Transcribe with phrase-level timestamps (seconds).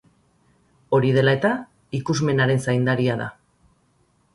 [0.99, 1.53] Hori dela eta
[2.01, 3.33] ikusmenaren zaindaria da.